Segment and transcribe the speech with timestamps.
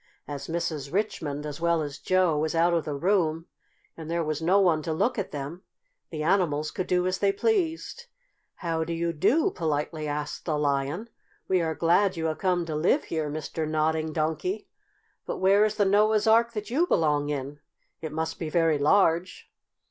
[0.27, 0.91] As Mrs.
[0.91, 3.45] Richmond, as well as Joe, was out of the room,
[3.95, 5.61] and there was no one to look at them,
[6.09, 8.07] the animals could do as they pleased.
[8.55, 11.07] "How do you do?" politely asked the Lion.
[11.47, 13.67] "We are glad you have come to live here, Mr.
[13.69, 14.67] Nodding Donkey.
[15.27, 17.59] But where is the Noah's Ark that you belong in?
[18.01, 19.51] It must be very large."